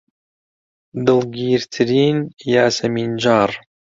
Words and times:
دڵگیرترین 1.05 2.17
یاسەمینجاڕ 2.53 3.51